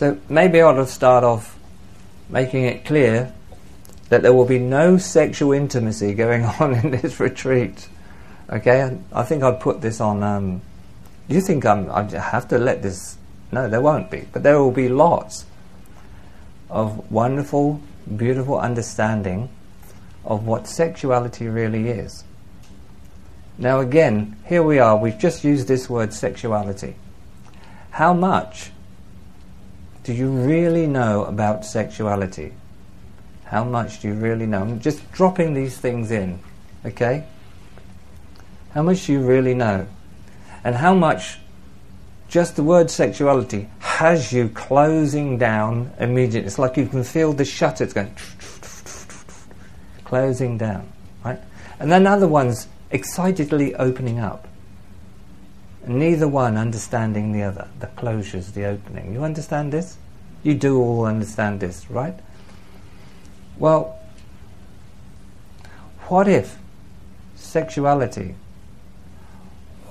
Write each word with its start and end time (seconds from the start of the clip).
So 0.00 0.18
maybe 0.30 0.62
I 0.62 0.64
ought 0.64 0.76
to 0.76 0.86
start 0.86 1.24
off 1.24 1.58
making 2.30 2.64
it 2.64 2.86
clear 2.86 3.34
that 4.08 4.22
there 4.22 4.32
will 4.32 4.46
be 4.46 4.58
no 4.58 4.96
sexual 4.96 5.52
intimacy 5.52 6.14
going 6.14 6.42
on 6.58 6.72
in 6.72 6.90
this 6.90 7.20
retreat. 7.20 7.86
Okay, 8.48 8.96
I 9.12 9.22
think 9.24 9.42
I'd 9.42 9.60
put 9.60 9.82
this 9.82 10.00
on. 10.00 10.22
Um, 10.22 10.62
you 11.28 11.42
think 11.42 11.66
I'm, 11.66 11.90
I 11.90 12.04
have 12.18 12.48
to 12.48 12.56
let 12.56 12.80
this? 12.80 13.18
No, 13.52 13.68
there 13.68 13.82
won't 13.82 14.10
be, 14.10 14.26
but 14.32 14.42
there 14.42 14.58
will 14.58 14.70
be 14.70 14.88
lots 14.88 15.44
of 16.70 17.12
wonderful, 17.12 17.82
beautiful 18.16 18.58
understanding 18.58 19.50
of 20.24 20.46
what 20.46 20.66
sexuality 20.66 21.46
really 21.46 21.90
is. 21.90 22.24
Now, 23.58 23.80
again, 23.80 24.36
here 24.46 24.62
we 24.62 24.78
are, 24.78 24.96
we've 24.96 25.18
just 25.18 25.44
used 25.44 25.68
this 25.68 25.90
word 25.90 26.14
sexuality. 26.14 26.96
How 27.90 28.14
much 28.14 28.70
do 30.10 30.16
you 30.16 30.28
really 30.28 30.88
know 30.88 31.24
about 31.24 31.64
sexuality? 31.64 32.52
How 33.44 33.62
much 33.62 34.00
do 34.00 34.08
you 34.08 34.14
really 34.14 34.44
know? 34.44 34.62
I'm 34.62 34.80
just 34.80 35.08
dropping 35.12 35.54
these 35.54 35.78
things 35.78 36.10
in, 36.10 36.40
okay? 36.84 37.24
How 38.74 38.82
much 38.82 39.06
do 39.06 39.12
you 39.12 39.20
really 39.20 39.54
know? 39.54 39.86
And 40.64 40.74
how 40.74 40.94
much 40.94 41.38
just 42.28 42.56
the 42.56 42.64
word 42.64 42.90
sexuality 42.90 43.68
has 43.78 44.32
you 44.32 44.48
closing 44.48 45.38
down 45.38 45.92
immediately. 46.00 46.48
It's 46.48 46.58
like 46.58 46.76
you 46.76 46.86
can 46.86 47.04
feel 47.04 47.32
the 47.32 47.44
shutters 47.44 47.92
going 47.92 48.12
closing 50.04 50.58
down, 50.58 50.92
right? 51.24 51.38
And 51.78 51.92
then 51.92 52.04
other 52.08 52.26
ones 52.26 52.66
excitedly 52.90 53.76
opening 53.76 54.18
up. 54.18 54.48
Neither 55.86 56.28
one 56.28 56.56
understanding 56.56 57.32
the 57.32 57.42
other. 57.42 57.68
The 57.78 57.86
closures, 57.88 58.52
the 58.52 58.64
opening. 58.64 59.12
You 59.14 59.24
understand 59.24 59.72
this? 59.72 59.96
You 60.42 60.54
do 60.54 60.78
all 60.78 61.04
understand 61.04 61.60
this, 61.60 61.90
right? 61.90 62.18
Well, 63.58 63.98
what 66.08 66.28
if 66.28 66.58
sexuality 67.36 68.34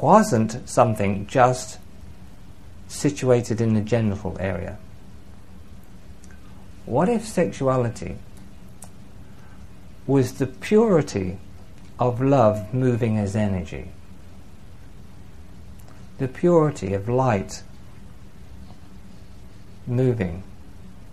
wasn't 0.00 0.68
something 0.68 1.26
just 1.26 1.78
situated 2.88 3.60
in 3.60 3.74
the 3.74 3.80
genital 3.80 4.36
area? 4.40 4.78
What 6.84 7.08
if 7.08 7.24
sexuality 7.24 8.16
was 10.06 10.34
the 10.34 10.46
purity 10.46 11.38
of 11.98 12.20
love 12.20 12.74
moving 12.74 13.16
as 13.16 13.36
energy? 13.36 13.88
The 16.22 16.28
purity 16.28 16.94
of 16.94 17.08
light 17.08 17.64
moving, 19.88 20.44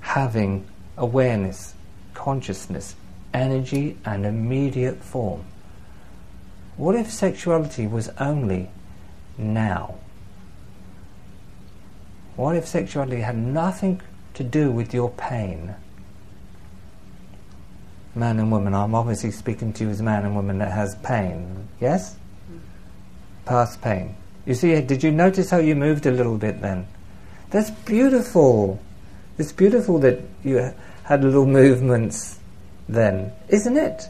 having 0.01 0.67
awareness, 0.99 1.73
consciousness, 2.13 2.95
energy, 3.33 3.97
and 4.05 4.23
immediate 4.23 5.01
form. 5.01 5.45
What 6.77 6.93
if 6.93 7.09
sexuality 7.11 7.87
was 7.87 8.09
only 8.19 8.69
now? 9.35 9.95
What 12.35 12.55
if 12.55 12.67
sexuality 12.67 13.21
had 13.21 13.35
nothing 13.35 14.01
to 14.35 14.43
do 14.43 14.69
with 14.69 14.93
your 14.93 15.09
pain? 15.09 15.73
Man 18.13 18.37
and 18.37 18.51
woman, 18.51 18.75
I'm 18.75 18.93
obviously 18.93 19.31
speaking 19.31 19.73
to 19.73 19.85
you 19.85 19.89
as 19.89 20.01
a 20.01 20.03
man 20.03 20.25
and 20.25 20.35
woman 20.35 20.59
that 20.59 20.71
has 20.71 20.93
pain. 21.01 21.67
Yes? 21.81 22.13
Mm-hmm. 22.13 22.59
Past 23.45 23.81
pain. 23.81 24.15
You 24.49 24.55
see, 24.55 24.81
did 24.81 25.03
you 25.03 25.11
notice 25.11 25.51
how 25.51 25.59
you 25.59 25.75
moved 25.75 26.07
a 26.07 26.11
little 26.11 26.35
bit 26.35 26.59
then? 26.59 26.87
That's 27.51 27.69
beautiful. 27.69 28.79
It's 29.37 29.51
beautiful 29.51 29.99
that 29.99 30.21
you 30.43 30.73
had 31.03 31.23
little 31.23 31.45
movements 31.45 32.39
then, 32.87 33.31
isn't 33.49 33.77
it? 33.77 34.07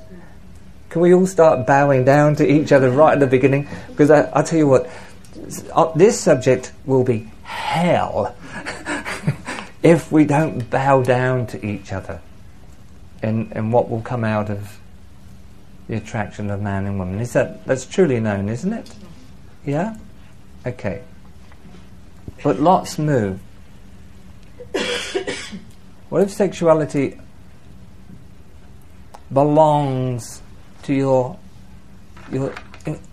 Can 0.88 1.02
we 1.02 1.14
all 1.14 1.28
start 1.28 1.68
bowing 1.68 2.06
down 2.06 2.38
to 2.38 2.50
each 2.50 2.72
other 2.72 2.90
right 2.90 3.12
at 3.12 3.20
the 3.20 3.28
beginning? 3.28 3.68
Because 3.90 4.10
I, 4.10 4.32
will 4.34 4.44
tell 4.44 4.58
you 4.58 4.68
what, 4.70 4.90
uh, 5.74 5.92
this 5.98 6.18
subject 6.18 6.72
will 6.86 7.04
be 7.04 7.30
hell 7.44 8.34
if 9.84 10.10
we 10.10 10.24
don't 10.24 10.70
bow 10.70 11.04
down 11.04 11.48
to 11.48 11.66
each 11.66 11.92
other 11.92 12.22
and, 13.22 13.52
and 13.52 13.74
what 13.74 13.90
will 13.90 14.02
come 14.02 14.24
out 14.24 14.50
of 14.50 14.80
the 15.90 15.98
attraction 15.98 16.50
of 16.50 16.62
man 16.62 16.86
and 16.86 16.98
woman. 16.98 17.20
Is 17.20 17.34
that 17.34 17.66
that's 17.66 17.86
truly 17.86 18.22
known, 18.22 18.48
isn't 18.48 18.72
it? 18.72 18.90
Yeah? 19.66 19.98
Okay. 20.66 21.02
But 22.44 22.60
lots 22.60 22.98
move. 22.98 23.40
what 26.10 26.22
if 26.22 26.32
sexuality 26.32 27.20
belongs 29.32 30.42
to 30.84 30.94
your 30.94 31.38
your 32.32 32.54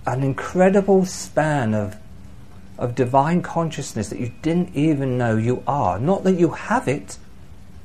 an 0.07 0.23
incredible 0.23 1.05
span 1.05 1.75
of 1.75 1.97
of 2.79 2.95
divine 2.95 3.43
consciousness 3.43 4.09
that 4.11 4.21
you 4.21 4.33
didn't 4.43 4.75
even 4.75 5.17
know 5.17 5.37
you 5.37 5.63
are. 5.67 5.99
Not 5.99 6.25
that 6.25 6.39
you 6.39 6.51
have 6.51 6.89
it, 6.89 7.17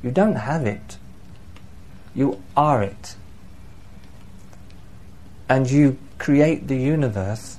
you 0.04 0.12
don't 0.12 0.36
have 0.36 0.66
it. 0.66 0.98
You 2.14 2.42
are 2.58 2.84
it. 2.84 3.16
And 5.48 5.70
you 5.70 5.98
create 6.18 6.68
the 6.68 6.76
universe 6.76 7.58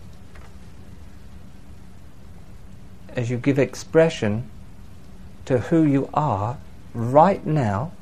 as 3.17 3.31
you 3.31 3.37
give 3.37 3.59
expression 3.59 4.49
to 5.45 5.59
who 5.59 5.83
you 5.83 6.09
are 6.15 6.59
right 6.95 7.45
now 7.45 7.93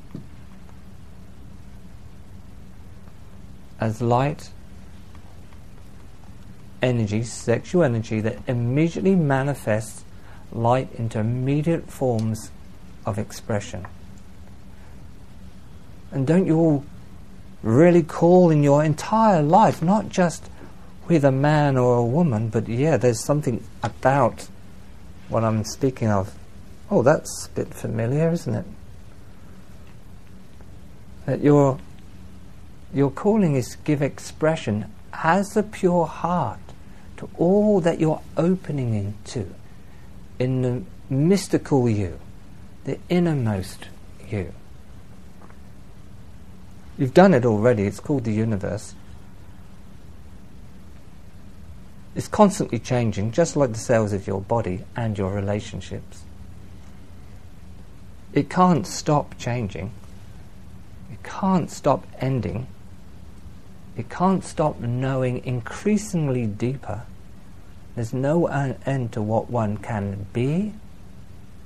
as 3.81 4.03
light 4.03 4.51
energy, 6.83 7.23
sexual 7.23 7.83
energy 7.83 8.21
that 8.21 8.39
immediately 8.47 9.15
manifests 9.15 10.05
light 10.53 10.93
into 10.95 11.19
immediate 11.19 11.91
forms 11.91 12.51
of 13.07 13.19
expression. 13.19 13.87
And 16.13 16.27
don't 16.27 16.47
you 16.47 16.57
all 16.59 16.85
really 17.63 18.03
call 18.03 18.51
in 18.51 18.63
your 18.63 18.85
entire 18.85 19.43
life, 19.43 19.83
not 19.83 20.09
just 20.09 20.51
with 21.09 21.25
a 21.25 21.33
man 21.33 21.77
or 21.77 21.99
a 21.99 22.05
woman, 22.05 22.49
but 22.49 22.69
yeah, 22.69 22.97
there's 22.97 23.25
something 23.25 23.65
about 23.83 24.49
what 25.31 25.45
I'm 25.45 25.65
speaking 25.65 26.09
of. 26.09 26.35
Oh, 26.91 27.03
that's 27.03 27.47
a 27.47 27.51
bit 27.51 27.73
familiar, 27.73 28.31
isn't 28.31 28.55
it? 28.55 28.67
That 31.27 31.41
your 31.41 31.79
your 32.93 33.11
calling 33.11 33.55
is 33.55 33.69
to 33.69 33.79
give 33.79 34.03
expression 34.03 34.91
as 35.13 35.51
the 35.51 35.63
pure 35.63 36.07
heart 36.07 36.59
to 37.19 37.29
all 37.39 37.81
that 37.81 38.01
you're 38.01 38.23
opening 38.37 38.95
into 38.95 39.55
in 40.39 40.63
the 40.63 40.83
mystical 41.15 41.89
you, 41.89 42.19
the 42.85 42.99
innermost 43.09 43.87
you. 44.29 44.53
You've 46.99 47.15
done 47.15 47.35
it 47.35 47.45
already, 47.45 47.85
it's 47.85 48.01
called 48.01 48.25
the 48.25 48.33
universe. 48.33 48.95
It's 52.15 52.29
constantly 52.29 52.79
changing, 52.79 53.33
just 53.33 53.57
like 53.57 53.73
the 53.73 53.79
cells 53.79 54.13
of 54.13 54.27
your 54.27 54.41
body 54.41 54.85
and 54.97 55.17
your 55.17 55.33
relationships. 55.33 56.23
It 58.33 58.51
can't 58.51 58.87
stop 58.87 59.39
changing. 59.39 59.93
It 61.13 61.23
can't 61.23 61.71
stop 61.71 62.07
ending. 62.19 62.67
It 63.97 64.09
can't 64.09 64.45
stop 64.45 64.81
knowing 64.81 65.45
increasingly 65.45 66.47
deeper. 66.47 67.03
There's 67.95 68.13
no 68.13 68.47
end 68.47 69.13
to 69.13 69.23
what 69.23 69.51
one 69.51 69.77
can 69.77 70.27
be 70.33 70.73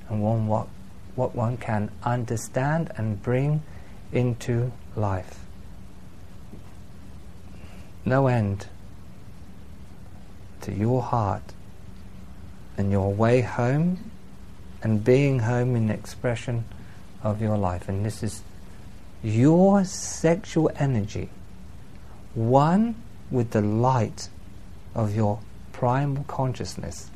and 0.09 0.23
one, 0.23 0.47
what, 0.47 0.69
what 1.15 1.35
one 1.35 1.57
can 1.57 1.91
understand 2.03 2.93
and 2.97 3.23
bring 3.23 3.63
into 4.13 4.73
life. 4.97 5.41
No 8.05 8.27
end 8.27 8.67
to 10.65 10.73
your 10.73 11.03
heart 11.03 11.53
and 12.77 12.91
your 12.91 13.13
way 13.13 13.41
home 13.41 14.11
and 14.83 15.05
being 15.05 15.41
home 15.41 15.77
in 15.77 15.91
expression 15.91 16.65
of 17.23 17.41
your 17.41 17.57
life. 17.57 17.89
And 17.89 18.05
this 18.05 18.23
is 18.23 18.43
your 19.23 19.85
sexual 19.85 20.71
energy, 20.77 21.31
one 22.35 22.95
with 23.31 23.51
the 23.51 23.63
light 23.63 24.29
of 24.95 25.15
your 25.15 25.41
primal 25.73 26.25
consciousness 26.25 27.11